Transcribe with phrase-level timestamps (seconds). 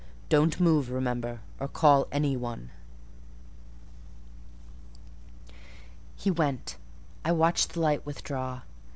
[0.29, 2.71] Don't move, remember, or call any one."
[6.15, 6.77] He went:
[7.23, 8.63] I watched the light withdraw.